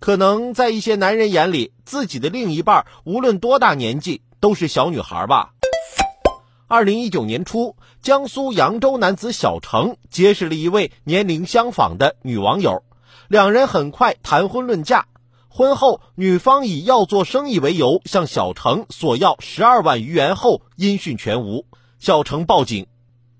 [0.00, 5.52] 可能在一些男人眼里，自己的另一半无论多大年纪都是小女孩吧。
[6.66, 12.82] 二零一九年初，江苏扬州男子小程结识了一位年龄相仿的女网友，
[13.28, 15.06] 两人很快谈婚论嫁。
[15.48, 21.66] 婚后，女方以要做生意为由向小程索要十二万余元后，音讯全无。
[21.98, 22.86] 小程报警，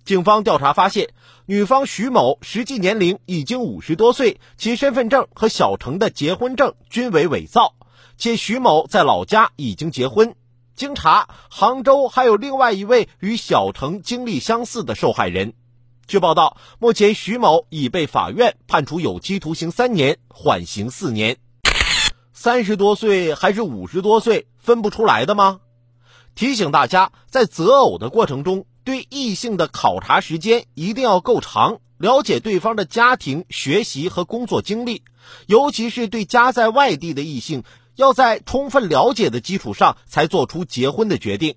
[0.04, 1.10] 警方调查发现，
[1.46, 7.74] 女方徐某实际年龄已经五十多岁，其身份证和小程的结婚证均为伪造，
[8.16, 10.34] 且徐某在老家已经结婚。
[10.74, 15.52] 经查，杭州还有另外一位与小程经历相似的受害人。
[16.06, 21.36] 据报道，目前徐某已被法院判处有期徒刑三年，缓刑四年。
[22.32, 25.60] 三十多岁还是五十多岁，分不出来的吗？
[26.34, 35.04] 提醒大家，在择偶的过程中，对异性的考察时间一定要够长，了解对方的家庭、学习和工作经历，
[35.46, 37.62] 尤其是对家在外地的异性，
[37.94, 41.54] 要在充分了解的基础上才做出结婚的决定。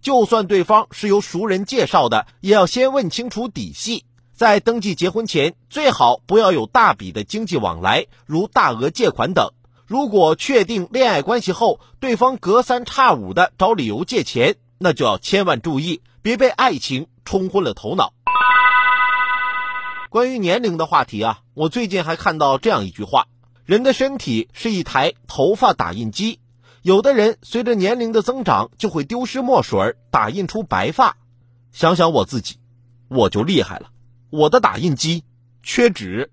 [0.00, 4.06] 就算对方是由熟人介绍的，也要先问清楚底细。
[4.32, 9.50] 在登记结婚前，最好不要有大笔的经济往来，如大额借款等。
[9.86, 18.12] 如果确定恋爱关系后，对方隔三差五的找理由借钱，那就要千万注意，别被爱情冲昏了头脑。
[20.10, 23.26] 关于年龄的话题啊，我最近还看到这样一句话：
[23.64, 26.40] 人的身体是一台头发打印机，
[26.82, 31.16] 有的人随着年龄的增长就会丢失墨水，打印出白发。
[31.72, 32.58] 想想我自己，
[33.08, 33.90] 我就厉害了，
[34.30, 35.24] 我的打印机
[35.62, 36.32] 缺纸。